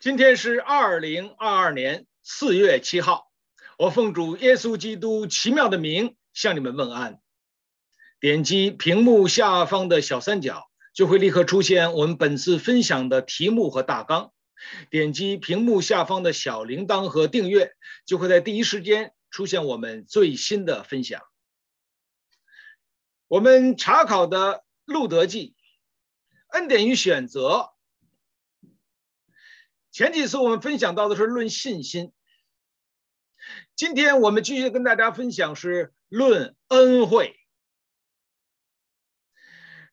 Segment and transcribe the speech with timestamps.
[0.00, 3.30] 今天是二零二二年四月七号，
[3.78, 7.20] 我奉主耶稣基督奇妙的名向你们问安。
[8.18, 14.32] 点击屏幕下方的小三角，就会立刻出现我们本次分享的题目和大纲。
[14.90, 17.72] 点击屏幕下方的小铃铛和订阅，
[18.04, 21.22] 就会在第一时间出现我们最新的分享。
[23.28, 24.54] 我们查考的
[24.84, 25.54] 《路德记》，
[26.56, 27.73] 恩典与选择。
[29.94, 32.12] 前几次我们分享到的是论信心，
[33.76, 37.38] 今天我们继续跟大家分享是论恩惠。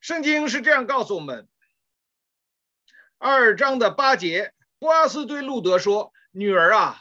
[0.00, 1.48] 圣经是这样告诉我们：
[3.16, 7.00] 二章的八节，波阿斯对路德说：“女儿啊，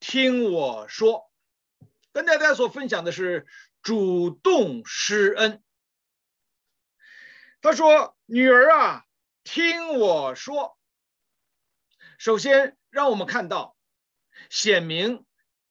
[0.00, 1.30] 听我说。”
[2.10, 3.46] 跟大家所分享的是
[3.82, 5.62] 主动施恩。
[7.60, 9.04] 他说：“女儿啊，
[9.44, 10.76] 听我说。”
[12.24, 13.76] 首先，让我们看到
[14.48, 15.26] 显明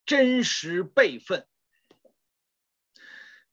[0.06, 1.48] 真实辈分。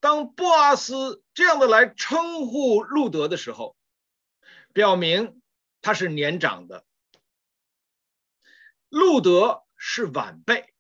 [0.00, 3.76] 当波阿斯这样的来称呼路德的时候，
[4.72, 5.40] 表明
[5.80, 6.84] 他是年长的，
[8.88, 10.74] 路德是晚辈。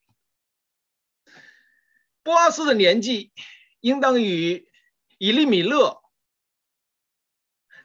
[2.24, 3.32] 波阿斯的年纪
[3.78, 4.68] 应当与
[5.18, 6.02] 以利米勒、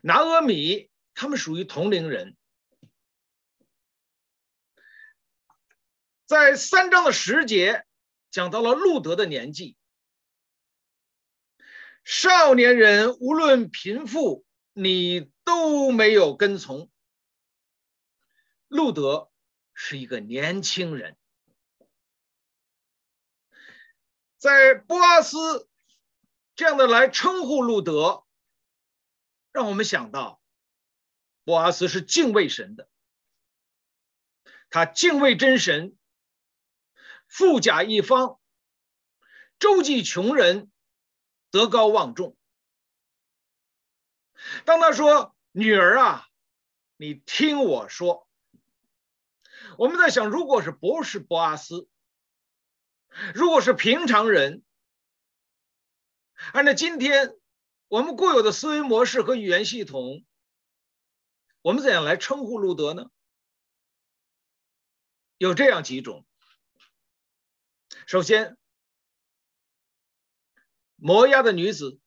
[0.01, 2.35] 拿俄米他们属于同龄人。
[6.25, 7.85] 在三章的十节
[8.31, 9.75] 讲到了路德的年纪，
[12.05, 16.89] 少年人无论贫富，你都没有跟从。
[18.69, 19.29] 路德
[19.73, 21.17] 是一个年轻人，
[24.37, 25.69] 在波阿斯
[26.55, 28.25] 这样的来称呼路德，
[29.51, 30.41] 让我们想到
[31.43, 32.87] 波阿斯是敬畏神的，
[34.69, 35.97] 他敬畏真神。
[37.33, 38.39] 富甲一方，
[39.57, 40.71] 周济穷人，
[41.49, 42.37] 德高望重。
[44.65, 46.27] 当他说：“女儿啊，
[46.95, 48.29] 你听我说。”
[49.79, 51.89] 我们在想，如果是不是博阿斯，
[53.33, 54.63] 如果是平常人，
[56.51, 57.35] 按照今天
[57.87, 60.23] 我们固有的思维模式和语言系统，
[61.63, 63.09] 我们怎样来称呼路德呢？
[65.39, 66.27] 有这样几种。
[68.05, 68.57] 首先，
[70.95, 71.99] 摩押的女子，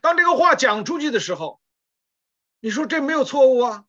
[0.00, 1.60] 当这个话讲出去的时候，
[2.60, 3.86] 你说这没有错误啊，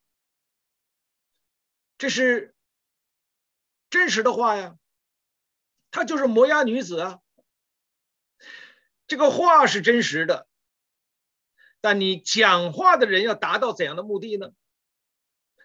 [1.96, 2.54] 这是
[3.88, 4.76] 真实的话呀，
[5.90, 7.20] 她就是摩押女子啊，
[9.06, 10.48] 这个话是真实的，
[11.80, 14.50] 但你讲话的人要达到怎样的目的呢？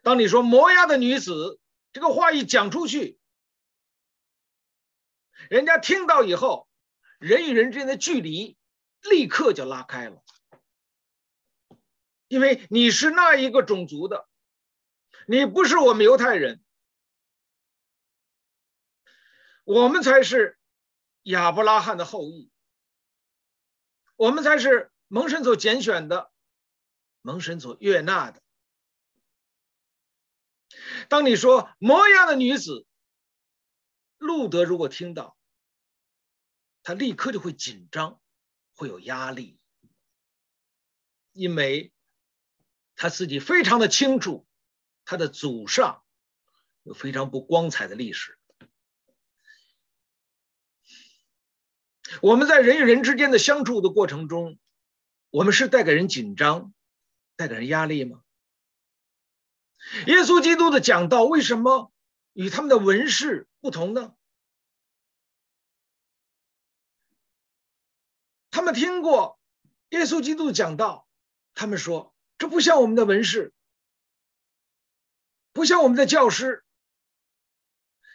[0.03, 1.59] 当你说摩押的女子，
[1.91, 3.19] 这个话一讲出去。
[5.49, 6.67] 人家听到以后，
[7.19, 8.57] 人与人之间的距离
[9.01, 10.23] 立刻就拉开了，
[12.27, 14.27] 因为你是那一个种族的，
[15.27, 16.63] 你不是我们犹太人，
[19.63, 20.57] 我们才是
[21.23, 22.49] 亚伯拉罕的后裔，
[24.15, 26.31] 我们才是蒙神所拣选的，
[27.21, 28.41] 蒙神所悦纳的。
[31.09, 32.85] 当你说摩押的女子。
[34.23, 35.38] 路德如果听到，
[36.81, 38.22] 他立刻就会紧张，
[38.73, 39.59] 会有压力，
[41.34, 41.91] 因为
[42.95, 44.47] 他自己非常的清楚，
[45.03, 46.03] 他的祖上
[46.84, 48.39] 有非常不光彩的历史。
[52.22, 54.57] 我们在人与人之间的相处的过程中，
[55.31, 56.73] 我们是带给人紧张，
[57.35, 58.23] 带给人压力吗？
[60.07, 61.92] 耶稣基督的讲道为什么
[62.33, 64.16] 与他们的文士不同呢？
[68.51, 69.39] 他们听过
[69.89, 71.07] 耶稣基督讲道，
[71.55, 73.53] 他们说这不像我们的文士，
[75.53, 76.63] 不像我们的教师。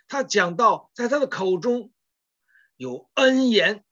[0.06, 1.92] 他讲道在他的口中
[2.76, 3.84] 有恩言。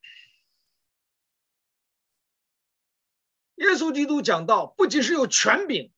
[3.57, 5.93] 耶稣基督讲道不仅是有权柄，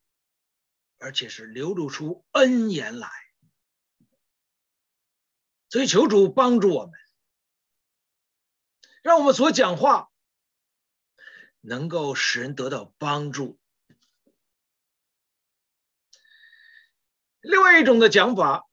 [0.99, 3.28] 而且是流露出恩言来。
[5.69, 6.93] 所以求主帮助我们，
[9.03, 10.11] 让我们所讲话
[11.61, 13.59] 能够使人得到帮助。
[17.41, 18.69] 另外一种的讲法，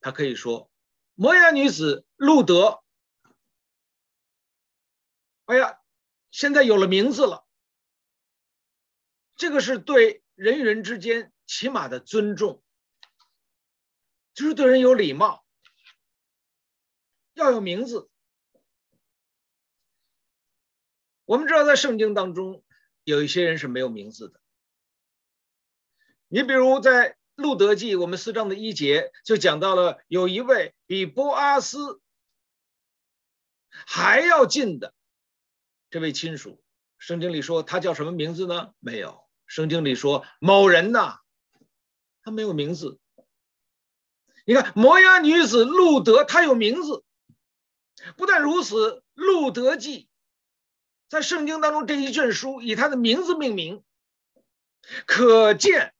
[0.00, 0.70] 他可以说
[1.14, 2.82] ：“摩押女子路得，
[5.44, 5.80] 哎呀，
[6.30, 7.46] 现在有了名字了。”
[9.36, 12.62] 这个是对人与人之间起码的尊重，
[14.40, 15.44] 就是对人有礼貌，
[17.34, 18.08] 要有名字。
[21.26, 22.64] 我们知道，在圣经当中，
[23.04, 24.40] 有一些人是没有名字的。
[26.28, 32.00] 你比如在路得记，我们四章的一节就讲到了，有一位比波阿斯
[33.68, 34.94] 还要近的
[35.90, 36.64] 这位亲属。
[36.96, 38.72] 圣经里说他叫什么名字呢？
[38.78, 39.22] 没有。
[39.46, 41.18] 圣经里说某人呐，
[42.22, 42.98] 他没有名字。
[44.50, 47.04] 你看摩押女子路德，她有名字。
[48.16, 50.08] 不但如此，路德记。
[51.08, 53.84] 在圣经当中，这一卷书以她的名字命名，
[55.06, 55.94] 可见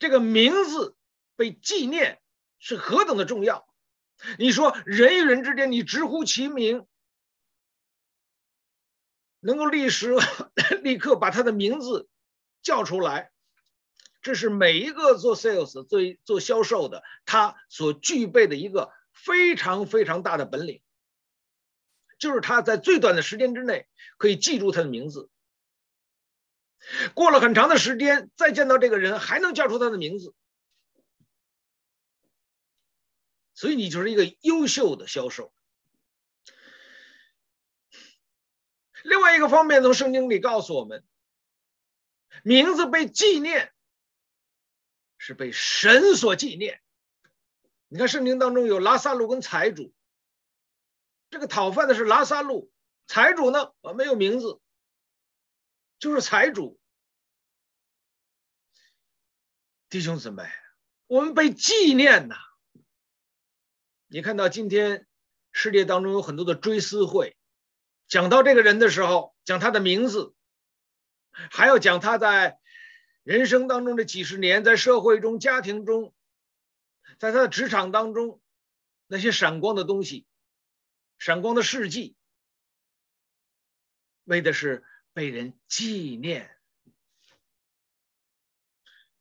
[0.00, 0.96] 这个名字
[1.36, 2.20] 被纪念
[2.58, 3.64] 是何等的重要。
[4.40, 6.88] 你说人与人之间，你直呼其名，
[9.38, 10.16] 能够立时
[10.82, 12.08] 立刻把他的名字
[12.60, 13.30] 叫出来，
[14.24, 20.82] 这是每一个做 sales 做做销售的他所具备的一个非常非常大的本领。
[22.18, 23.86] 就是他在最短的时间之内
[24.16, 25.28] 可以记住他的名字，
[27.12, 30.32] 过了很长的时间再见到这个人还能叫出他的名字，
[33.52, 35.52] 所以你就是一个优秀的销售。
[39.02, 41.04] 另外一个方面，从圣经里告诉我们，
[42.42, 43.73] 名字被纪念
[45.26, 46.82] 是被神所纪念。
[47.88, 49.94] 你看圣经当中有拉撒路跟财主。
[51.30, 52.70] 这个讨饭的是拉撒路，
[53.06, 53.72] 财主呢？
[53.80, 54.60] 啊，没有名字，
[55.98, 56.78] 就是财主。
[59.88, 60.44] 弟兄姊妹，
[61.06, 62.36] 我们被纪念呐！
[64.06, 65.06] 你看到今天
[65.52, 67.38] 世界当中有很多的追思会，
[68.08, 70.34] 讲到这个人的时候，讲他的名字，
[71.32, 72.60] 还要讲他在
[73.24, 76.14] 人生当中的几十年，在社会中、家庭中，
[77.18, 78.40] 在他的职场当中
[79.06, 80.26] 那些闪光的东西。
[81.18, 82.16] 闪光的事迹，
[84.24, 84.84] 为的是
[85.14, 86.54] 被人纪念。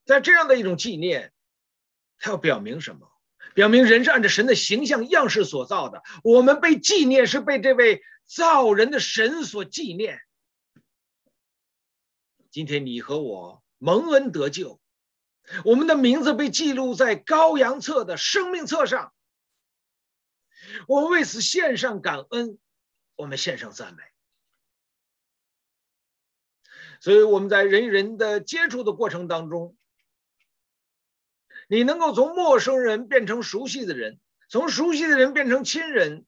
[0.03, 1.31] 在这样的一种纪念，
[2.17, 3.09] 它要表明什么？
[3.53, 6.03] 表明人是按照神的形象样式所造的。
[6.23, 10.19] 我们被纪念，是被这位造人的神所纪念。
[12.49, 14.79] 今天你和我蒙恩得救，
[15.65, 19.13] 我们的名字被记录在羔羊册的生命册上。
[20.87, 22.57] 我们为此献上感恩，
[23.17, 24.01] 我们献上赞美。
[27.01, 29.75] 所以我们在人与人的接触的过程当中，
[31.67, 36.25] 你能够从陌生人变成熟悉的人，从熟悉的人变成亲人，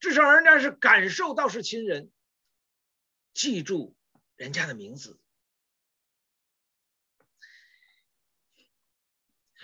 [0.00, 2.10] 至少人家是感受到是亲人，
[3.32, 3.94] 记住
[4.34, 5.20] 人家的名字。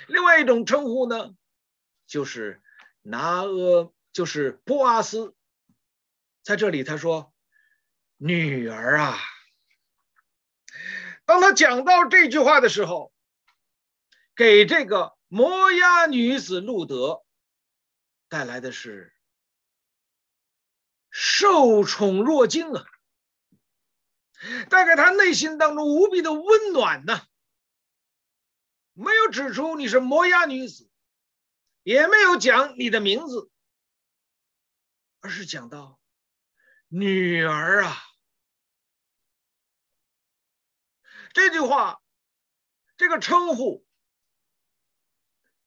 [0.09, 1.37] 另外一种称呼呢，
[2.07, 2.61] 就是。
[3.01, 5.35] 拿阿就是波阿斯，
[6.43, 7.33] 在这里他说
[8.19, 9.17] ：“女儿啊。”
[11.25, 13.15] 当他讲到这句话的时候，
[14.35, 17.25] 给这个摩押女子路得
[18.29, 19.15] 带来的是
[21.09, 22.85] 受宠若惊啊，
[24.69, 27.23] 带给他内心当中无比的温暖呢。
[28.99, 30.87] 没有指出你是摩押女子。
[31.85, 33.51] 也没有讲你的名字，
[35.21, 35.99] 而是讲到
[36.89, 37.97] 女儿啊。
[41.33, 42.03] 这句话，
[42.99, 43.87] 这个称呼，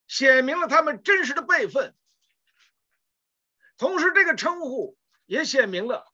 [0.05, 1.95] 显明了他们真实的辈分。
[3.77, 6.13] 同时，这个称呼也显明了，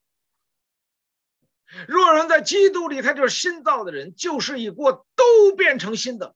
[1.90, 6.34] 若人在基督里，他就是新造的人，旧事已过，都变成新的。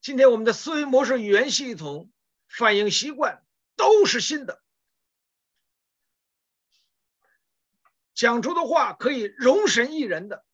[0.00, 2.12] 今天我们的思维模式、语言系统。
[2.48, 4.62] 反应习惯都是新的，
[8.14, 10.46] 讲出的话可以容神一人的。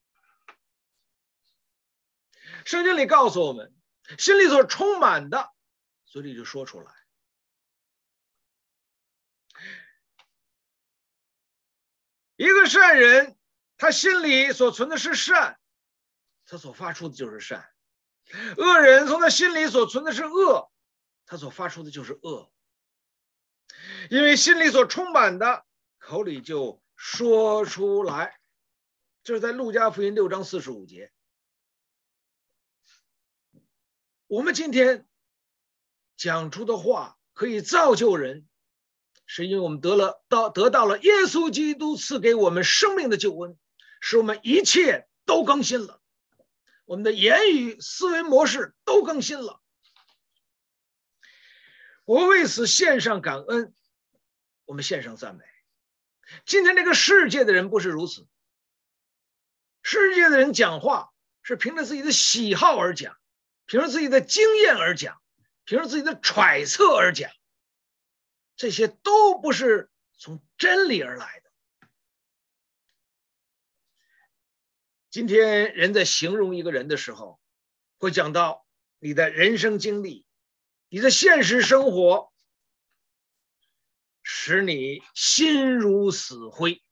[2.64, 3.72] 圣经里告诉我们，
[4.18, 5.52] 心里所充满的，
[6.06, 6.92] 嘴里就说出来。
[12.36, 13.38] 一个善人，
[13.76, 15.60] 他心里所存的是善，
[16.46, 17.60] 他所发出的就是善；
[18.56, 20.70] 恶人从他心里所存的是恶。
[21.24, 22.52] 他所发出的就是恶，
[24.10, 25.64] 因为心里所充满的，
[25.98, 28.38] 口里就说出来。
[29.22, 31.10] 这是在路加福音六章四十五节。
[34.26, 35.06] 我们今天
[36.16, 38.46] 讲出的话可以造就人，
[39.24, 43.56] 是因为我们得了到得到了耶稣基督赐给我们生命的救恩，
[44.00, 46.01] 使我们一切都更新了。
[46.92, 49.62] 我们的言语思维模式都更新了。
[52.04, 53.74] 我为此献上感恩，
[54.66, 55.42] 我们献上赞美。
[56.44, 58.26] 今天这个世界的人不是如此，
[59.80, 63.16] 世界的人讲话是凭着自己的喜好而讲，
[63.64, 65.18] 凭着自己的经验而讲，
[65.64, 67.30] 凭着自己的揣测而讲，
[68.54, 71.50] 这些都不是从真理而来的。
[75.12, 77.38] 今天人在形容一个人的时候，
[77.98, 78.66] 会讲到
[78.98, 80.26] 你的人生经历，
[80.88, 82.32] 你的现实生活，
[84.22, 86.82] 使你心如死灰，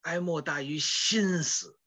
[0.00, 1.78] 哀莫大于心死。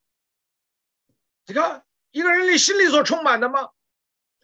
[1.45, 3.71] 你看一个人你心里所充满的吗？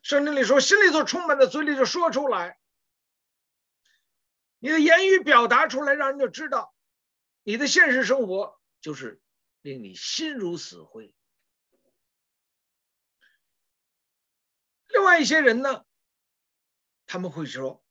[0.02, 2.60] 圣经里说，心里所充满的，嘴里就说出来。
[4.60, 6.76] 你的言语表达出来，让人就知道
[7.44, 8.61] 你的现实生活。
[8.82, 9.22] 就是
[9.62, 11.14] 令你心如死灰。
[14.88, 15.86] 另外一些人呢，
[17.06, 17.84] 他们会说，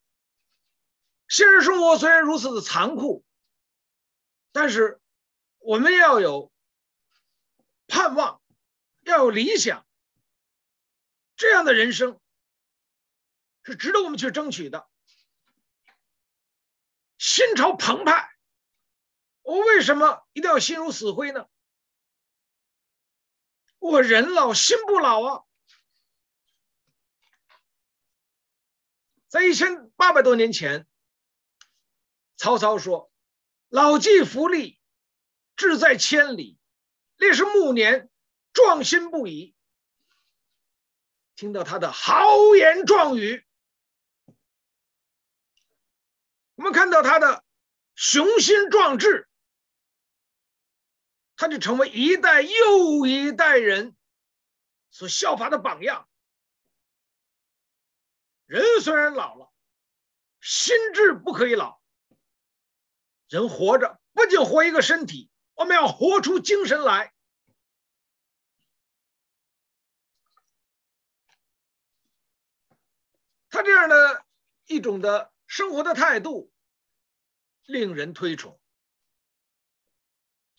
[1.27, 3.25] 现实生活虽然如此的残酷，
[4.51, 5.01] 但是
[5.57, 6.51] 我们要有
[7.87, 8.41] 盼望，
[9.01, 9.87] 要有理想，
[11.35, 12.19] 这样的人生
[13.63, 14.87] 是值得我们去争取的，
[17.17, 18.29] 心潮澎湃。
[19.41, 21.47] 我为什么一定要心如死灰呢？
[23.79, 25.43] 我人老心不老啊！
[29.27, 30.85] 在一千八百多年前，
[32.37, 33.11] 曹操说
[33.69, 34.77] ：“老骥伏枥，
[35.55, 36.59] 志在千里；
[37.15, 38.11] 烈士暮年，
[38.53, 39.55] 壮心不已。”
[41.35, 43.43] 听到他的豪言壮语，
[46.53, 47.43] 我们看到他的
[47.95, 49.27] 雄心壮志。
[51.41, 53.97] 他就成为一代又一代人
[54.91, 56.07] 所效法的榜样。
[58.45, 59.51] 人虽然老了，
[60.39, 61.81] 心智不可以老。
[63.27, 67.11] 人活着不仅活一个身体，我们要活出精神来。
[73.49, 74.23] 他这样的
[74.67, 76.53] 一种的生活的态度，
[77.65, 78.61] 令人推崇。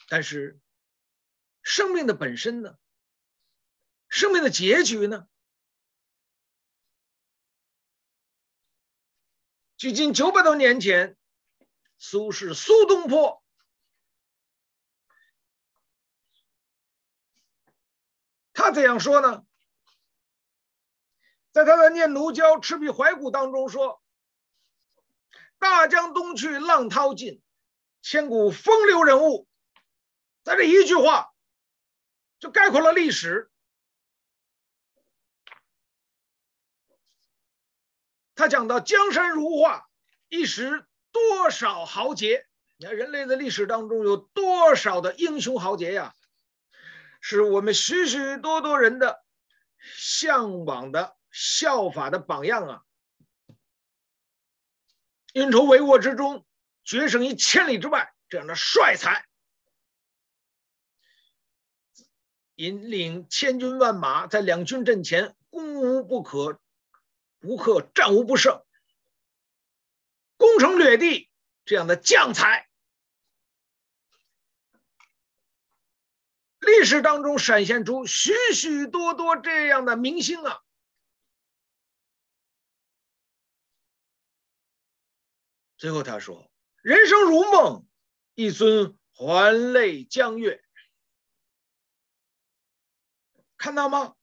[0.08, 0.58] 但是。
[1.62, 2.76] 生命的本身呢？
[4.08, 5.26] 生命的结局呢？
[9.76, 11.16] 距今九百多年前，
[11.98, 13.42] 苏轼苏东坡，
[18.52, 19.44] 他怎样说呢？
[21.52, 24.02] 在他的《念奴娇·赤壁怀古》当中说
[25.58, 27.42] ：“大江东去，浪淘尽，
[28.02, 29.48] 千古风流人物。”
[30.44, 31.31] 在这一句话。
[32.42, 33.48] 就概括了历史。
[38.34, 39.88] 他讲到江山如画，
[40.28, 42.48] 一时多少豪杰。
[42.78, 46.16] 你看人类的历史当中有多少的英雄豪杰呀？
[47.20, 49.24] 是我们许许多多人的
[49.96, 52.82] 向往的效法的榜样啊！
[55.32, 56.44] 运筹帷幄之中，
[56.82, 59.28] 决胜于千里之外，这样的帅才。
[62.54, 66.60] 引领千军万马，在两军阵前攻无不可，
[67.40, 68.62] 不克战无不胜，
[70.36, 71.30] 攻城略地
[71.64, 72.68] 这样的将才，
[76.60, 80.60] 历史当中闪现出许许多多这样的明星啊！
[85.78, 86.48] 最后他说
[86.82, 87.86] ：“人生如梦，
[88.34, 90.62] 一尊还酹江月。”
[93.62, 94.16] 看到吗？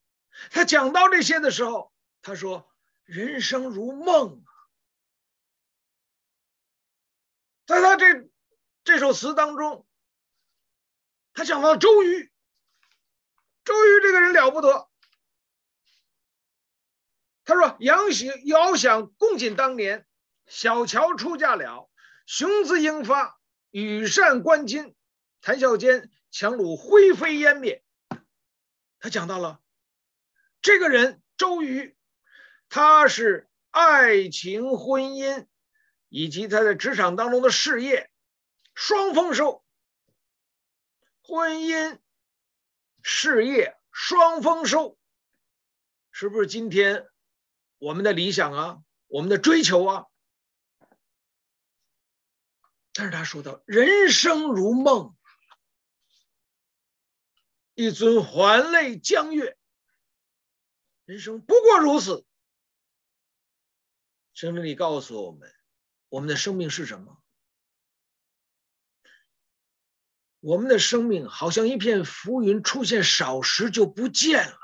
[0.52, 2.70] 他讲到这些的时候，他说
[3.08, 4.52] ：“人生如梦啊。”
[7.66, 8.30] 在他这
[8.84, 9.88] 这首词当中，
[11.34, 12.30] 他讲到周瑜。
[13.64, 14.90] 周瑜这个人了不得。
[17.46, 20.06] 他说：“遥想遥想公瑾当年，
[20.48, 21.90] 小乔出嫁了，
[22.26, 24.96] 雄姿英发，羽扇纶巾，
[25.40, 27.82] 谈笑间，樯橹灰飞烟灭。”
[29.00, 29.62] 他讲到了
[30.62, 31.96] 这个人周瑜，
[32.68, 35.48] 他是爱情、婚姻
[36.10, 38.12] 以及他在职场当中的事业
[38.76, 39.64] 双丰收。
[41.22, 42.00] 婚姻、
[43.02, 44.98] 事业双丰收，
[46.12, 47.08] 是不是今天
[47.78, 48.82] 我们的理想啊？
[49.08, 50.06] 我们的追求啊？
[52.94, 55.16] 但是他说到人生如梦。
[57.80, 59.58] 一尊还酹江月。
[61.06, 62.26] 人生不过如此。
[64.34, 65.50] 圣经里告诉我们，
[66.10, 67.24] 我们的生命是什么？
[70.42, 74.60] 我们的生命好像一片浮云，出现少时就不见了。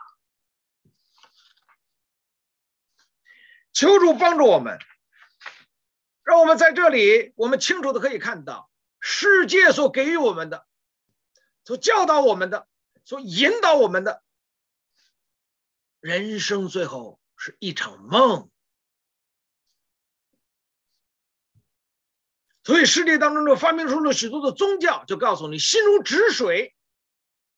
[3.71, 4.77] 求主帮助我们，
[6.21, 8.69] 让我们在这里，我们清楚的可以看到，
[8.99, 10.67] 世界所给予我们的，
[11.63, 12.67] 所教导我们的，
[13.05, 14.23] 所引导我们的，
[15.99, 18.51] 人生最后是一场梦。
[22.63, 26.75] 所以，世界当中就发明出了许多的宗教，就告诉你，心如止水，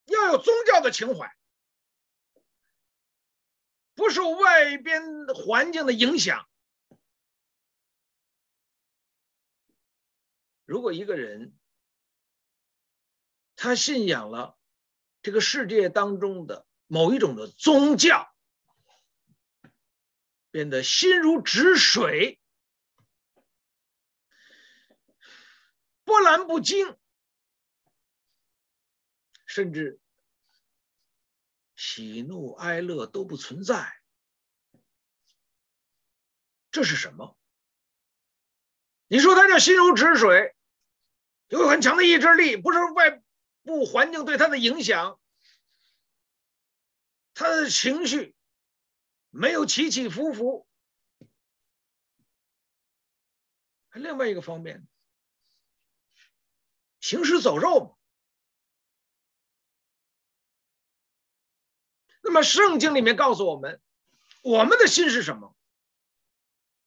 [0.03, 1.33] 要有宗教的情怀。
[3.95, 6.47] 不受外边环境的影响。
[10.65, 11.57] 如果一个人
[13.55, 14.57] 他信仰了
[15.27, 18.34] 这个世界当中的某一种的宗教，
[20.51, 22.39] 变得心如止水，
[26.05, 26.98] 波澜不惊，
[29.46, 30.00] 甚至。
[31.75, 34.00] 喜怒哀乐都不存在，
[36.72, 37.38] 这是什么？
[39.07, 40.55] 你说他叫心如止水，
[41.50, 43.22] 有很强的意志力，不是外
[43.67, 45.19] 部环境对他的影响，
[47.36, 48.36] 他的情绪
[49.29, 50.67] 没有起起伏伏。
[53.91, 54.88] 另外一个方面，
[57.00, 57.95] 行尸走肉。
[62.24, 63.81] 那么圣经里面告诉我们，
[64.41, 65.55] 我们的心是什么？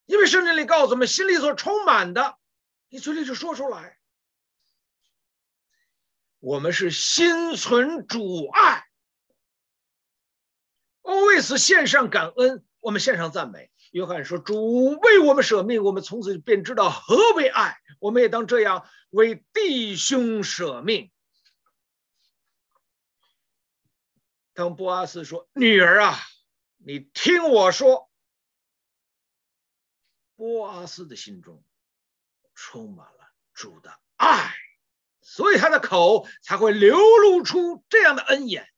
[0.07, 2.39] 因为圣经里告诉我们，心里所充满的，
[2.89, 4.00] 你嘴里就说出来。
[6.41, 8.85] 我们是心存主爱
[11.03, 13.71] ，always 献上感恩，我们献上赞美。
[13.93, 17.77] 约翰说：“主为我们舍命，我们从此便知道何为爱。
[17.99, 21.13] 我们也当这样为弟兄舍命。”
[24.55, 26.17] 当波阿斯说：“女儿啊，
[26.77, 28.09] 你听我说。”
[30.37, 31.63] 波阿斯的心中
[32.55, 34.55] 充满了主的爱，
[35.31, 38.69] 所以他的口才会流露出这样的恩言。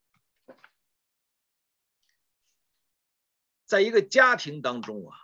[3.65, 5.17] 在一个家庭当中啊，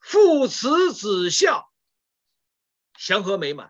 [0.00, 1.72] 父慈子孝，
[2.96, 3.68] 祥和美满；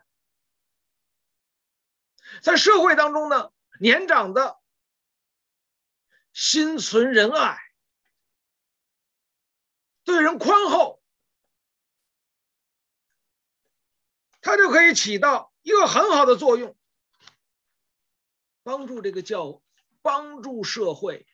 [2.42, 4.58] 在社会当中呢，年长的。
[6.32, 7.60] 心存仁爱，
[10.02, 11.00] 对人宽厚，
[14.40, 16.76] 他就可以起到一个很好的作用，
[18.62, 19.62] 帮助这个教，
[20.02, 21.26] 帮助社会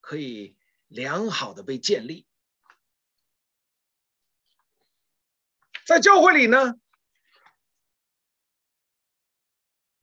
[0.00, 0.58] 可以
[0.88, 2.26] 良好的被建立。
[5.86, 6.74] 在教会里呢，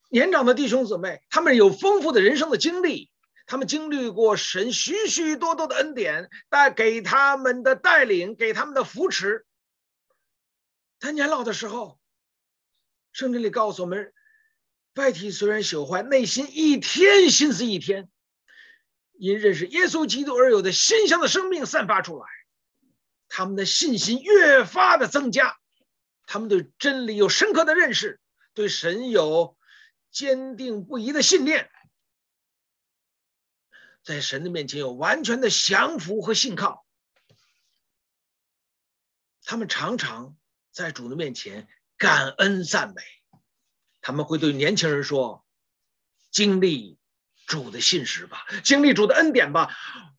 [0.10, 3.12] 年长的弟兄姊妹，他们有丰富的人生的经历。
[3.46, 9.46] 他们经历过神许许多多的恩典，带给他们的带领，给他们的扶持。
[11.00, 11.99] 在年老的时候，
[13.20, 14.14] 圣经里告诉我们，
[14.96, 18.10] 外体虽然朽坏，内心一天新似一天。
[19.12, 22.26] 因认识耶稣基督而有的新香的生命散发出来，
[23.28, 25.60] 他们的信心越发的增加，
[26.28, 28.22] 他们对真理有深刻的认识，
[28.54, 29.58] 对神有
[30.12, 31.70] 坚定不移的信念。
[34.02, 36.86] 在神的面前有完全的降服和信靠，
[39.44, 40.38] 他们常常
[40.72, 41.68] 在主的面前
[42.00, 43.04] 感恩赞美，
[44.02, 45.46] 他们会对年轻人说
[46.32, 46.98] ：“经历
[47.46, 49.70] 主的信实吧，经历主的恩典吧，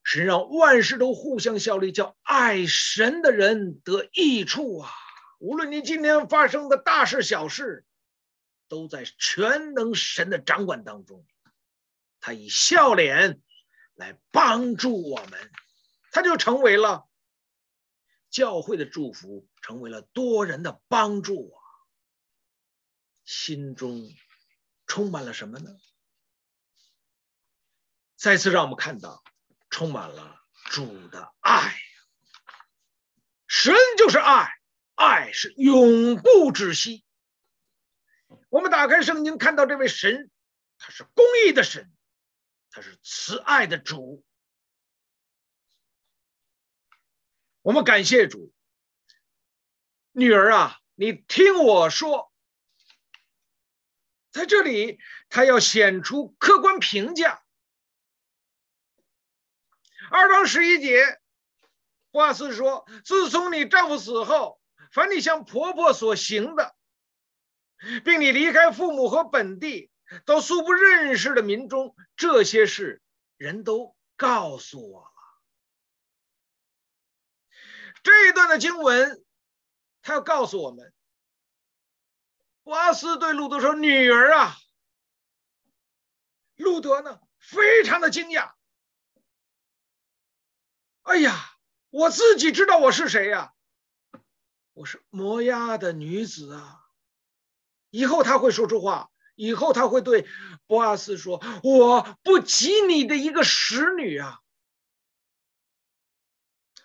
[0.05, 4.91] 神让万事都互相效力，叫爱神的人得益处啊！
[5.41, 7.85] 无论你今天发生的大事小事，
[8.69, 11.27] 都在全能神的掌管当中，
[12.21, 13.41] 他以笑脸。”
[13.97, 15.51] 来帮助我们，
[16.11, 17.07] 他就成为了
[18.31, 21.60] 教会的祝福，成为了多人的帮助啊！
[23.31, 24.13] 心中
[24.89, 25.71] 充满了什么呢？
[28.17, 29.23] 再次让我们看到，
[29.71, 31.79] 充满了主的爱。
[33.47, 34.51] 神就是爱，
[34.97, 37.05] 爱是永不止息。
[38.49, 40.29] 我们打开圣经，看到这位神，
[40.77, 41.89] 他是公义的神。
[42.73, 44.25] 他是慈爱的主，
[47.63, 48.53] 我们感谢主。
[50.11, 52.30] 女儿啊，你听我说，
[54.33, 57.43] 在这里，他要显出客观评价。
[60.11, 61.21] 二章十一节，
[62.11, 64.61] 波阿斯说：“自从你丈夫死后，
[64.93, 66.75] 凡你向婆婆所行的，
[68.05, 69.91] 并你离开父母和本地，
[70.25, 73.03] 到素不认识的民中，这些事
[73.37, 75.11] 人都告诉我了。”
[78.03, 79.25] 这一段的经文，
[80.03, 80.93] 他要告诉我们。
[82.71, 84.57] 波阿斯对路德说：“女儿啊，
[86.55, 88.53] 路德呢，非常的惊讶。
[91.03, 91.35] 哎呀，
[91.91, 93.53] 我自己知道我是谁呀？
[94.73, 96.79] 我是摩押的女子啊。
[97.91, 100.29] 以后他会说出话，以后他会对
[100.69, 104.39] 波阿斯说：我不及你的一个使女啊。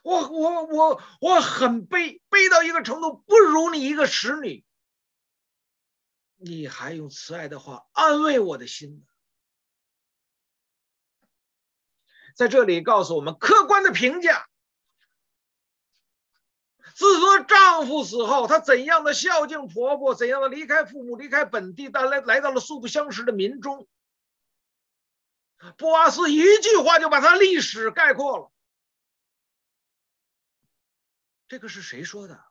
[0.02, 4.66] 我我我我很卑，卑到一个程度，不如你一个使女。”
[6.38, 9.06] 你还用慈爱的话安慰我的心呢？
[12.36, 14.50] 在这里告诉我们客观的评价。
[16.94, 23.88] 自从丈夫死后，她怎样的孝敬婆婆，怎样的离开父母，离开本地，但来来到了素不相识的民中。
[25.78, 28.52] 波阿斯一句话就把她历史概括了。
[31.48, 32.44] 这个是谁说的？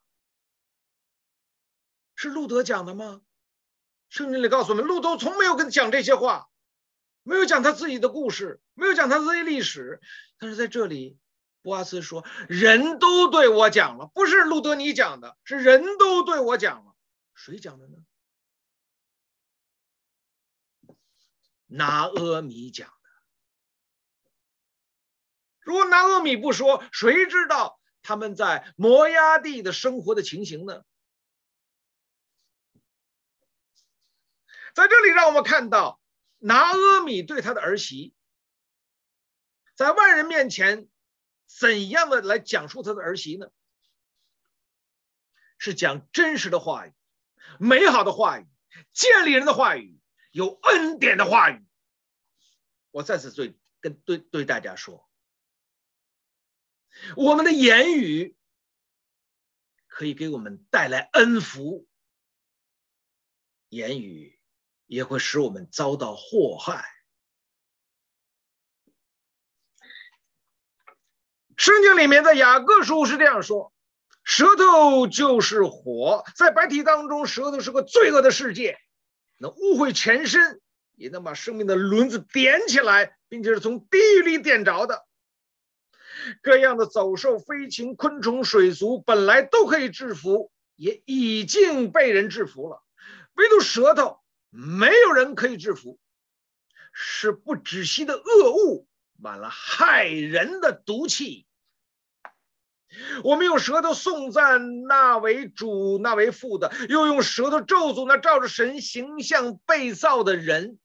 [2.15, 3.23] 是路德讲的吗？
[4.15, 6.49] 圣经里告诉我们，路德从没有跟讲这些话，
[7.25, 10.01] 没有讲他自己的故事，没有讲他自己历史。
[10.39, 11.19] 但是在这里，
[11.63, 16.95] 波阿斯说：“人都对我讲了，不是路德你讲的，是人都对我讲了。
[17.35, 17.97] 谁讲的呢？
[21.67, 22.95] 拿阿米讲的。
[25.59, 30.85] 如果拿阿米不说，谁知道他们在摩押地的生活的情形呢？”
[34.75, 36.01] 在这里，让我们看到
[36.39, 38.13] 拿阿米对他的儿媳，
[39.75, 40.89] 在外人面前
[41.47, 43.51] 怎样的来讲述他的儿媳呢？
[45.59, 46.93] 是讲真实的话语，
[47.59, 48.47] 美好的话语，
[48.93, 49.99] 建立人的话语，
[50.33, 51.65] 有恩典的话语。
[52.91, 55.09] 我再次对跟对对大家说，
[57.17, 58.37] 我们的言语
[59.87, 61.87] 可以给我们带来恩福，
[63.69, 64.39] 言语。
[64.87, 66.85] 也会使我们遭到祸害。
[71.57, 73.73] 圣经里面的雅各书是这样说
[74.25, 78.77] ：“舌头就是火，在白体当中，舌头是个罪恶的世界，
[79.39, 80.61] 能污秽全身，
[80.97, 85.07] 也能把生命的轮子点起来，并且是从地狱里点着的。
[86.43, 92.83] 各样的走兽、飞禽、昆虫、水族，本来都可以制服，也已经被人制服了，
[93.35, 94.19] 唯独舌头。”
[94.57, 95.99] 没有人可以制服，
[96.93, 98.87] 是不止息的恶物，
[99.17, 101.49] 满了害人的毒气。
[103.25, 110.79] 我们用舌头颂赞那为主、那为父的，又用舌头咒诅那照着神形象被造的人。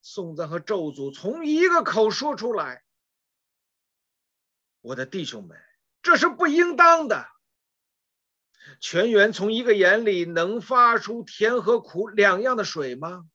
[0.00, 2.84] 颂赞和咒诅从一个口说出来，
[4.80, 5.60] 我的弟兄们，
[6.00, 7.26] 这是不应当的。
[8.80, 13.26] 泉源从一个眼里能发出甜和苦两样的水吗？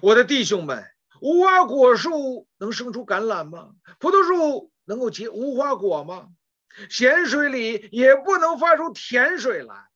[0.00, 0.84] 我的弟兄们，
[1.20, 3.74] 无花果树能生出橄榄吗？
[3.98, 6.30] 葡萄树能够结无花果吗？
[6.88, 9.90] 咸水里也不能发出甜水来。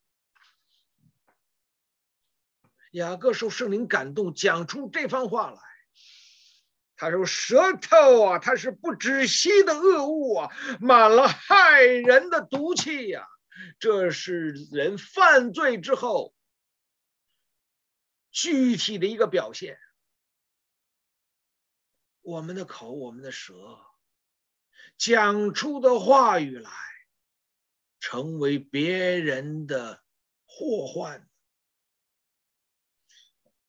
[2.91, 5.61] 雅各受圣灵感动，讲出这番话来。
[6.99, 13.29] 他说：“舌头啊，它是不止息的恶物啊，满了害人的毒气呀、
[13.79, 16.35] 这是人犯罪之后
[18.31, 19.79] 具体的一个表现。
[22.23, 23.79] 我们的口，我们的舌，
[24.97, 26.71] 讲出的话语来，
[28.01, 30.03] 成为别人的
[30.47, 31.29] 祸患，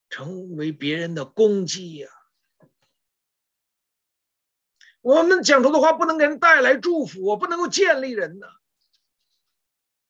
[0.09, 2.09] 成为别人的攻击呀、”
[5.07, 8.47] 我们讲出的话不能给人带来祝福，我不能够建立人呢。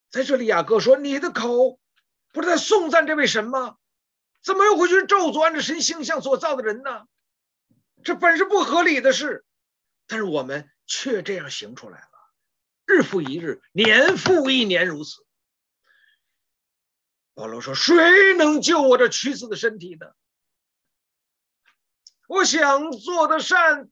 [0.10, 1.79] 在这里，雅各说：“你的口
[2.33, 3.77] 不是在颂赞这位神吗？
[4.41, 7.05] 怎么又回去咒诅按着神形象所造的人呢？
[8.03, 9.45] 这本是不合理的事，
[10.07, 12.10] 但是我们却这样行出来了，
[12.88, 15.27] 日复一日，年复一年如此。”
[17.36, 20.07] 保罗说：“谁能救我这屈死的身体呢？
[22.27, 23.91] 我想做的善。”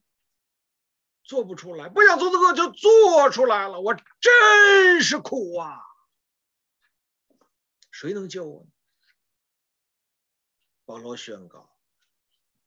[1.25, 5.81] 做不出来，不想做这个就做出来了，我真是苦啊！
[7.91, 8.69] 谁能救我呢？
[10.85, 11.75] 保罗宣告，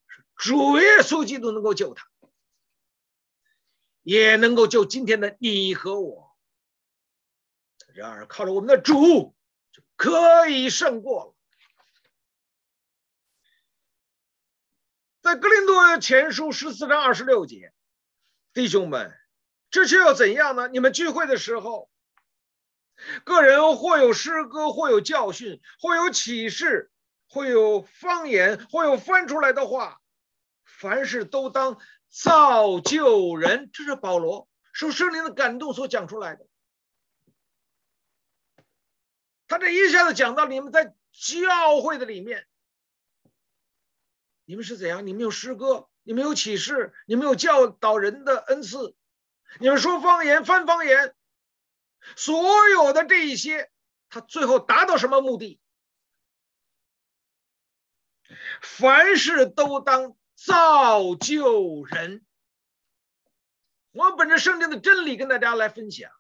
[0.09, 2.09] 是主耶稣基督能够救他，
[4.03, 6.37] 也能够救今天的你和我。
[7.95, 9.37] 然而，靠着我们的主
[9.71, 11.35] 就可以胜过了。
[15.21, 17.73] 在格林多前书十四章二十六节，
[18.59, 19.17] 弟兄们，
[19.71, 20.67] 这却又怎样呢？
[20.67, 21.89] 你们聚会的时候，
[23.23, 26.91] 个人或有诗歌，或有教训，或有启示，
[27.29, 30.01] 或有方言，或有翻出来的话，
[30.65, 33.71] 凡事都当造就人。
[33.73, 36.45] 这是保罗受圣灵的感动所讲出来的。
[39.47, 42.49] 他这一下子讲到你们在教会的里面。
[44.47, 45.07] 你们是怎样？
[45.07, 48.97] 你们有诗歌，你们有启示，你们有教导人的恩赐，
[49.61, 51.15] 你们说方言、翻方言，
[52.17, 53.71] 所有的这一些，
[54.09, 55.61] 他最后达到什么目的？
[58.63, 62.25] 凡事都当造就人。
[63.93, 66.11] 我本着圣经的真理跟大家来分享，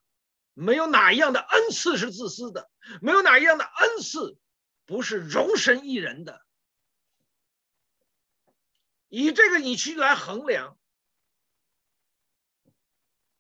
[0.52, 2.70] 没有哪一样的恩赐是自私的，
[3.00, 4.36] 没有哪一样的恩赐
[4.84, 6.42] 不是荣神一人的。
[9.08, 10.78] 以这个你去来衡量，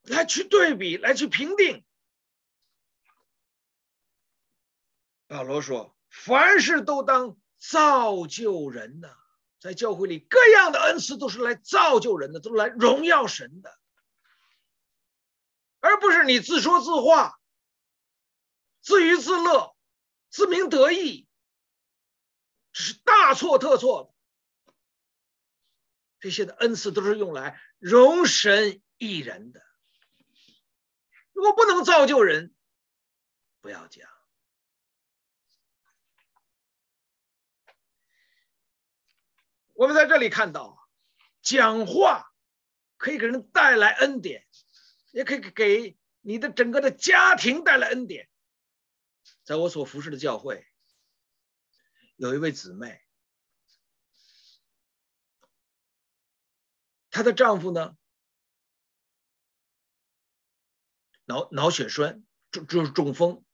[0.02, 1.84] 来去对比，来去评定。
[5.26, 9.14] 保罗说：“凡事都当造就人的，
[9.60, 13.78] 在教会里各样的恩赐都是来造就人的，都是来荣耀神的，
[15.80, 17.38] 而不是你自说自话、
[18.80, 19.76] 自娱自乐、
[20.30, 21.28] 自鸣得意，
[22.72, 24.14] 这是大错特错的。”
[26.20, 29.62] 这些的恩赐都是用来容神益人的。
[31.32, 32.54] 如果不能造就人，
[33.60, 34.08] 不要讲。
[39.74, 40.88] 我们在这里看到，
[41.40, 42.32] 讲话
[42.96, 44.44] 可以给人带来恩典，
[45.12, 48.28] 也可以给你的整个的家庭带来恩典。
[49.44, 50.66] 在我所服侍的教会，
[52.16, 53.00] 有一位姊妹。
[57.18, 57.96] 她的丈夫呢，
[61.24, 63.44] 脑脑血栓，就就是中风。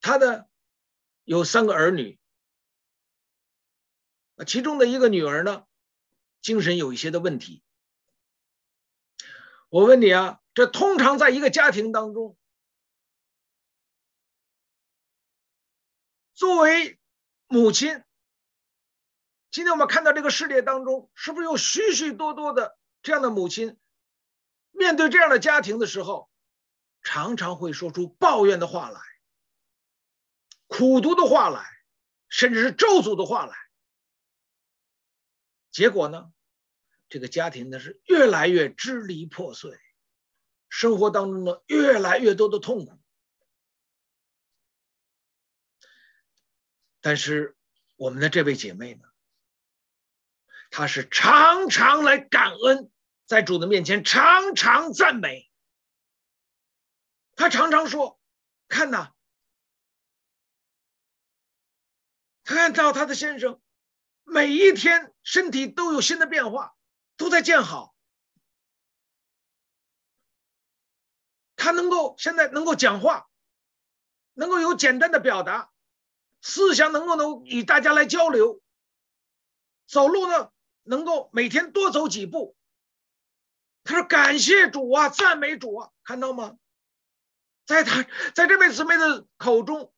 [0.00, 0.48] 她的
[1.24, 2.18] 有三个儿女，
[4.46, 5.66] 其中的一个女儿呢，
[6.40, 7.62] 精神有一些的问题。
[9.68, 12.38] 我问你啊，这通常在一个家庭当中，
[16.32, 16.98] 作为
[17.46, 18.02] 母亲。
[19.50, 23.78] 今天我们看到这个世界当中，是不是有许许多多的这样的母亲，
[24.70, 26.30] 面对这样的家庭的时候，
[27.02, 29.00] 常常会说出抱怨的话来，
[30.68, 31.66] 苦毒的话来，
[32.28, 33.56] 甚至是咒诅的话来。
[35.72, 36.32] 结果呢，
[37.08, 39.76] 这个家庭呢是越来越支离破碎，
[40.68, 43.00] 生活当中呢越来越多的痛苦。
[47.00, 47.56] 但是
[47.96, 49.09] 我们的这位姐妹呢，
[50.70, 52.90] 他是常常来感恩，
[53.26, 55.50] 在主的面前常常赞美。
[57.34, 58.20] 他常常说
[58.68, 59.12] ：“看呐，
[62.44, 63.60] 看到他的先生，
[64.22, 66.76] 每一天身体都有新的变化，
[67.16, 67.94] 都在见好。
[71.56, 73.28] 他能够现在能够讲话，
[74.34, 75.72] 能够有简单的表达，
[76.42, 78.62] 思想能够能与大家来交流，
[79.88, 80.52] 走路呢。”
[80.90, 82.56] 能够每天多走几步，
[83.84, 86.58] 他说：“感谢主啊，赞美主啊，看到吗？
[87.64, 88.02] 在他
[88.34, 89.94] 在这位姊妹的口中，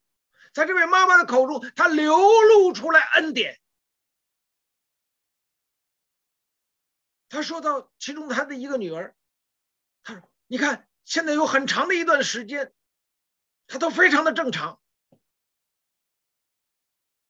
[0.53, 3.59] 在这位妈妈的口中，他流露出来恩典。
[7.27, 9.15] 他说到其中他的一个女儿，
[10.03, 12.71] 他说：‘你看，现在有很长的一段时间，
[13.65, 14.79] 他都非常的正常，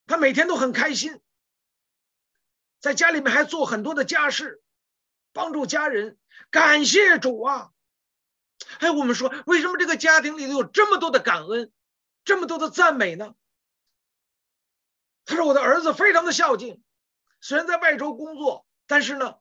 [0.05, 1.21] 他每天都很开心。’”
[2.83, 4.61] 在家里面还做很多的家事，
[5.31, 6.17] 帮助家人，
[6.51, 7.69] 感谢主啊！
[8.79, 11.71] 哎，我们说，为什么这个家庭里头有这么多的感恩，
[12.25, 13.35] 这么多的赞美呢？
[15.23, 16.83] 他说：“我的儿子非常的孝敬，
[17.39, 19.35] 虽然在外州工作，但是呢，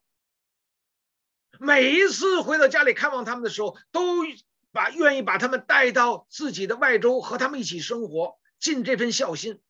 [1.59, 4.23] 每一次回到家里看望他们的时候，都
[4.71, 9.61] 把愿意把他们带到自己的外州和他们一起生活，尽这份孝心。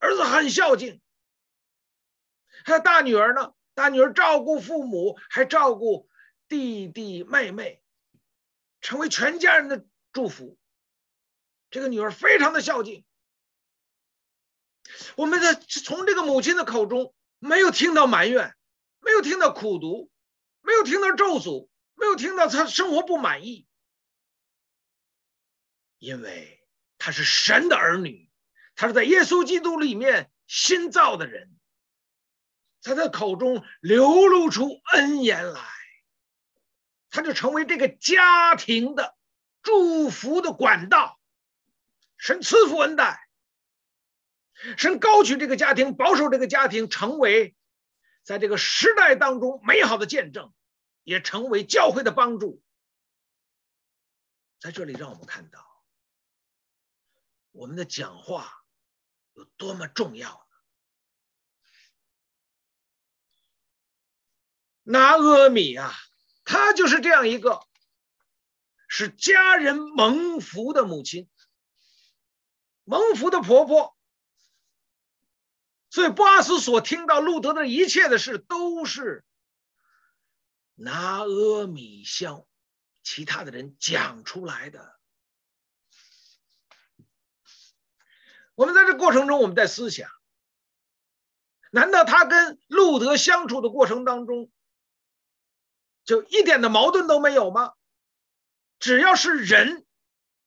[0.00, 1.00] 儿子很孝敬。”
[2.66, 3.54] 他的大女儿呢？
[3.74, 6.10] 大女儿照顾父母，还照顾
[6.48, 7.80] 弟弟妹妹，
[8.80, 10.58] 成为全家人的祝福。
[11.70, 13.04] 这个女儿非常的孝敬。
[15.14, 18.56] 我们在从这个母亲的口中没有听到埋怨，
[18.98, 20.10] 没有听到苦读，
[20.60, 23.68] 没有听到咒诅，没有听到她生活不满意，
[25.98, 26.66] 因为
[26.98, 28.28] 她是神的儿女，
[28.74, 31.55] 她是在耶稣基督里面新造的人，
[32.86, 35.60] 在她口中流露出恩言来，
[37.10, 39.16] 他就成为这个家庭的
[39.62, 41.18] 祝福的管道，
[42.16, 43.28] 神赐福恩待。
[44.78, 47.56] 神高举这个家庭，保守这个家庭，成为
[48.22, 50.54] 在这个时代当中美好的见证，
[51.02, 52.62] 也成为教会的帮助。
[54.60, 55.82] 在这里，让我们看到
[57.50, 58.62] 我们的讲话
[59.34, 60.45] 有多么重要
[64.88, 65.92] 拿阿米啊，
[66.44, 67.60] 她就是这样一个
[68.86, 71.28] 使家人蒙福的母亲，
[72.84, 73.96] 蒙福的婆婆。
[75.90, 79.24] 所以，波阿斯所听到路德的一切的事，都是
[80.74, 82.46] 拿阿米向
[83.02, 84.94] 其他的人讲出来的。
[88.54, 90.08] 我们在这过程中，我们在思想：
[91.72, 94.52] 难道他跟路德相处的过程当中，
[96.06, 97.74] 就一点的矛盾都没有吗？
[98.78, 99.84] 只要是人，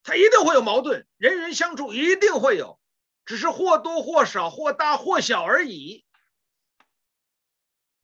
[0.01, 2.79] 他一定会有矛盾，人人相处一定会有。
[3.25, 6.03] 只是或多或少、或大或小而已。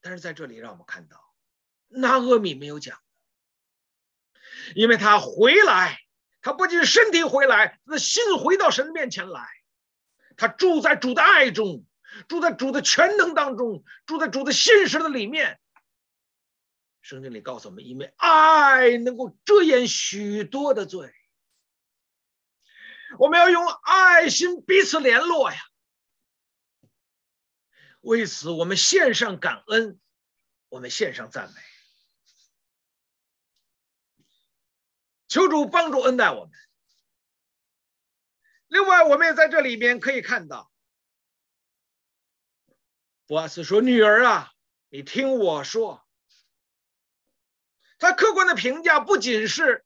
[0.01, 1.19] 但是在这里，让我们看到，
[1.87, 2.99] 拿俄米没有讲，
[4.75, 5.99] 因为他回来，
[6.41, 9.47] 他不仅身体回来，他的心回到神面前来，
[10.37, 11.83] 他住在主的爱中，
[12.27, 15.59] 住在主的全能当中，住在主的信实的里面。
[17.05, 21.13] 圣经里告诉我们，因为爱能够遮掩许多的罪。
[23.19, 25.57] 我们要用爱心彼此联络呀！
[28.01, 29.99] 为此，我们献上感恩，
[30.67, 31.61] 我们献上赞美，
[35.27, 36.51] 求主帮助恩待我们。
[38.65, 40.71] 另外，我们也在这里边可以看到，
[43.27, 44.51] 博阿斯说：“女儿啊，
[44.89, 46.03] 你听我说。”
[47.97, 49.85] 他客观的评价不仅是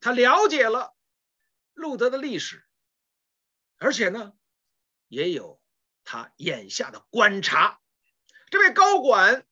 [0.00, 0.94] 他了解了。
[1.72, 2.62] 路德的历史，
[3.78, 4.34] 而且呢，
[5.08, 5.62] 也有
[6.04, 7.80] 他眼下的观察。
[8.50, 9.46] 这位高管，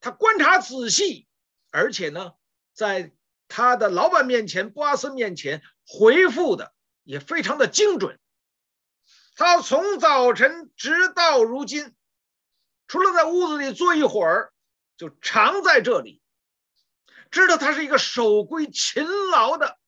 [0.00, 1.28] 他观察仔细，
[1.70, 2.32] 而且呢，
[2.72, 3.12] 在
[3.46, 8.18] 他的老板面前、布阿斯面前回复的也非常的精准。
[9.36, 11.94] 他从早晨直到如今，
[12.88, 14.52] 除了在屋子里坐一会儿，
[14.96, 16.19] 就常在这里，
[17.30, 19.78] 知道他是一个守规勤劳的。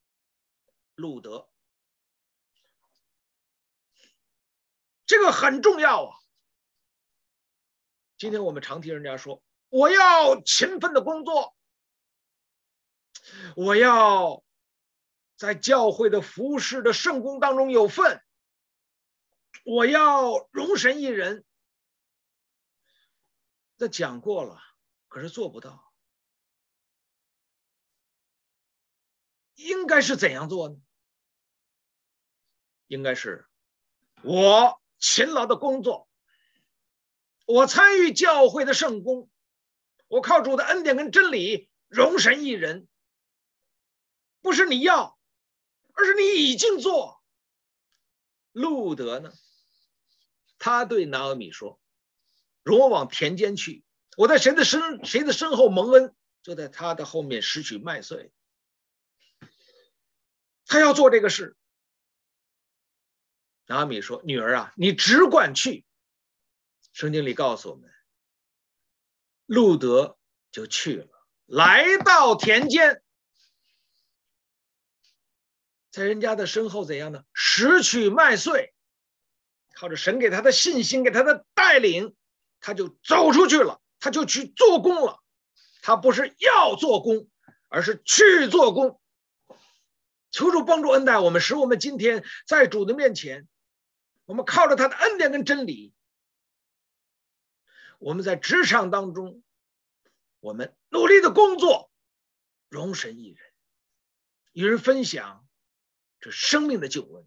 [0.95, 1.49] 路德，
[5.07, 6.17] 这个很重要啊！
[8.19, 11.57] 今天我们常听人家说：“我要勤奋的工作，
[13.57, 14.45] 我要
[15.37, 18.23] 在教会的服侍的圣工当中有份，
[19.65, 21.45] 我要荣神益人。”
[23.77, 24.63] 这讲过了，
[25.09, 25.92] 可是做不到。
[29.65, 30.77] 应该是怎样做呢？
[32.89, 33.47] 应该是
[34.23, 36.09] 我勤劳的工作，
[37.47, 39.31] 我参与教会的圣工，
[40.09, 42.87] 我靠主的恩典跟真理荣神一人。
[44.41, 45.17] 不是你要，
[45.95, 47.23] 而是你已经做。
[48.53, 49.33] 路德呢？
[50.59, 51.81] 他对拿俄米说
[52.63, 53.85] ：“容我往田间去，
[54.17, 58.33] 我在谁的身谁的身后蒙恩，就在他的后面拾取麦穗。”
[60.73, 61.55] 他要做这个事，
[63.67, 65.85] 拿米说：“女儿啊，你只管去。”
[66.95, 67.91] 圣经里告诉我们，
[69.45, 70.17] 路德
[70.51, 71.09] 就去了，
[71.45, 73.03] 来到田间，
[75.91, 77.23] 在人家的身后怎样呢？
[77.35, 78.73] 拾取麦穗，
[79.75, 82.17] 靠着神给他的信心，给他的带领，
[82.61, 85.23] 他就走出去了，他就去做工了。
[85.83, 87.29] 他不是要做工，
[87.69, 89.02] 而是去做工。
[90.33, 93.47] 求主帮助恩待我们，使我们今天在主的面前，
[94.25, 95.93] 我们靠着他的恩典跟真理，
[97.99, 99.43] 我们在职场当中，
[100.41, 101.91] 我们努力的工作，
[102.71, 103.39] 荣神一人，
[104.53, 105.47] 与人分享
[106.19, 107.27] 这生命的救恩。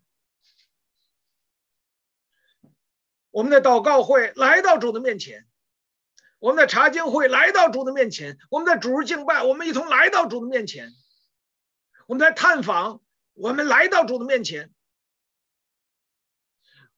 [3.29, 5.45] 我们的祷告会来到主的面前，
[6.39, 10.91] 我们的查经会来到主的面前，我们的主日敬拜，我们一同来到主的面前。
[12.05, 13.01] 我们在探访，
[13.33, 14.73] 我们来到主的面前，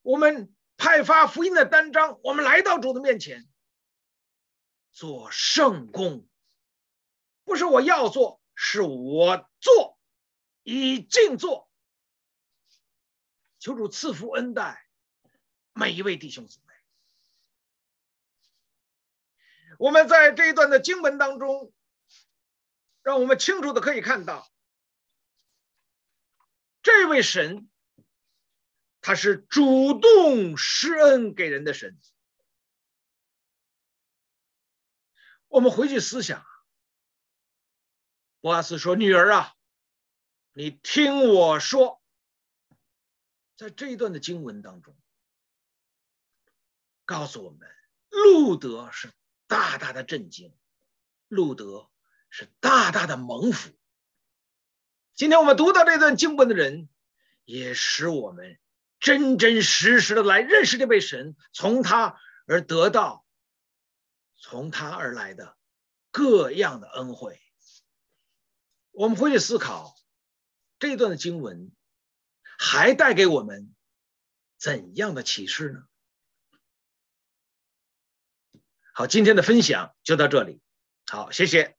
[0.01, 3.47] 我们派发福音的单张，我们来到主的面前
[4.91, 6.27] 做圣工，
[7.45, 9.97] 不是我要做，是我做，
[10.63, 11.69] 已经做。
[13.59, 14.85] 求主赐福恩待
[15.73, 16.73] 每一位弟兄姊妹。
[19.79, 21.73] 我们在这一段的经文当中，
[23.01, 24.47] 让我们清楚的可以看到，
[26.87, 27.69] 这位神，
[29.01, 31.99] 他是主动施恩给人的神。
[35.49, 36.45] 我们回去思想，
[38.39, 39.53] 波阿斯说：“女儿啊，
[40.53, 42.01] 你听我说，
[43.57, 44.97] 在这一段的经文当中，
[47.03, 47.69] 告诉我们，
[48.07, 49.11] 路德是。”
[49.49, 50.53] 大大的震惊，
[51.29, 51.89] 路德
[52.29, 53.76] 是大大的蒙福。
[55.17, 56.87] 今天我们读到这段经文的人，
[57.43, 58.59] 也使我们
[58.99, 63.25] 真真实实的来认识这位神，从他而得到，
[64.37, 65.57] 从他而来的
[66.11, 67.41] 各样的恩惠。
[68.91, 69.95] 我们回去思考
[70.77, 71.71] 这段的经文，
[72.59, 73.73] 还带给我们
[74.59, 75.83] 怎样的启示呢？
[78.93, 80.61] 好，今天的分享就到这里。
[81.07, 81.76] 好，谢谢。